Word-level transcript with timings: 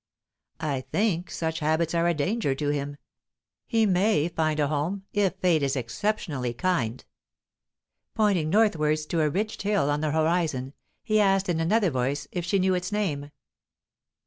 "I 0.61 0.81
think 0.91 1.29
such 1.29 1.59
habits 1.59 1.93
are 1.93 2.07
a 2.07 2.15
danger 2.15 2.55
to 2.55 2.69
him. 2.69 2.97
He 3.67 3.85
may 3.85 4.29
find 4.29 4.59
a 4.59 4.65
home, 4.67 5.03
if 5.13 5.35
fate 5.35 5.61
is 5.61 5.75
exceptionally 5.75 6.55
kind." 6.55 7.05
Pointing 8.15 8.49
northwards 8.49 9.05
to 9.05 9.21
a 9.21 9.29
ridged 9.29 9.61
hill 9.61 9.91
on 9.91 10.01
the 10.01 10.09
horizon, 10.09 10.73
he 11.03 11.19
asked 11.19 11.49
in 11.49 11.59
another 11.59 11.91
voice 11.91 12.27
if 12.31 12.43
she 12.43 12.57
knew 12.57 12.73
its 12.73 12.91
name. 12.91 13.29